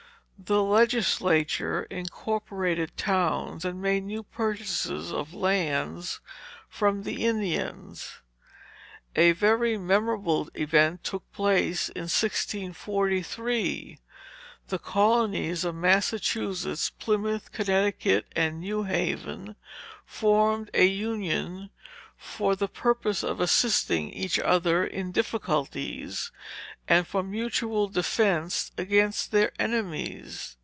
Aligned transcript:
The 0.43 0.63
legislature 0.63 1.83
incorporated 1.83 2.97
towns, 2.97 3.63
and 3.63 3.79
made 3.79 4.05
new 4.05 4.23
purchases 4.23 5.13
of 5.13 5.35
lands 5.35 6.19
from 6.67 7.03
the 7.03 7.23
Indians. 7.27 8.15
A 9.15 9.33
very 9.33 9.77
memorable 9.77 10.49
event 10.55 11.03
took 11.03 11.31
place 11.31 11.89
in 11.89 12.05
1643. 12.05 13.99
The 14.67 14.79
colonies 14.79 15.63
of 15.63 15.75
Massachusetts, 15.75 16.89
Plymouth, 16.89 17.51
Connecticut, 17.51 18.25
and 18.35 18.59
New 18.59 18.81
Haven, 18.83 19.55
formed 20.07 20.71
a 20.73 20.85
union, 20.87 21.69
for 22.17 22.55
the 22.55 22.67
purpose 22.67 23.23
of 23.23 23.39
assisting 23.39 24.11
each 24.11 24.37
other 24.37 24.85
in 24.85 25.11
difficulties, 25.11 26.31
and 26.87 27.07
for 27.07 27.23
mutual 27.23 27.87
defence 27.87 28.71
against 28.77 29.31
their 29.31 29.51
enemies. 29.57 30.55